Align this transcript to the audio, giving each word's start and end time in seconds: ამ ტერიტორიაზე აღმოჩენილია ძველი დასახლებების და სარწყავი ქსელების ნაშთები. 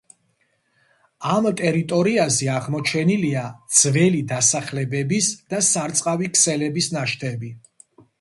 ამ 1.33 1.47
ტერიტორიაზე 1.57 2.47
აღმოჩენილია 2.53 3.43
ძველი 3.79 4.23
დასახლებების 4.31 5.29
და 5.55 5.61
სარწყავი 5.69 6.31
ქსელების 6.39 6.89
ნაშთები. 6.97 7.53